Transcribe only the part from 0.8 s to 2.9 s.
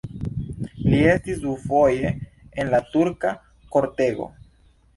Li estis dufoje en la